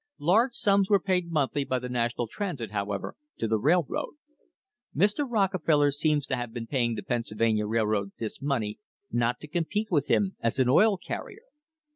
Large 0.17 0.55
sums 0.55 0.89
were 0.89 0.99
paid 0.99 1.29
monthly 1.31 1.63
by 1.63 1.77
the 1.77 1.87
National 1.87 2.25
Transit, 2.25 2.71
however, 2.71 3.15
to 3.37 3.47
the 3.47 3.59
railroad. 3.59 4.15
Mr. 4.95 5.27
Rockefeller 5.29 5.91
seems 5.91 6.25
to 6.25 6.35
have 6.35 6.51
been 6.51 6.65
paying 6.65 6.95
the 6.95 7.03
Pennsylvania 7.03 7.67
Railroad 7.67 8.13
this 8.17 8.41
money 8.41 8.79
not 9.11 9.39
to 9.41 9.47
compete 9.47 9.91
with 9.91 10.07
him 10.07 10.37
as 10.39 10.57
an 10.57 10.69
oil 10.69 10.97
carrier. 10.97 11.43